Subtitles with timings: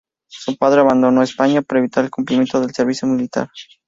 [0.27, 3.51] Su padre abandonó España para evitar el cumplimiento del servicio militar.